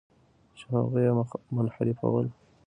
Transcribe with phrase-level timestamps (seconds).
[0.57, 1.13] چې هغوی یې
[1.55, 2.25] منحرفول.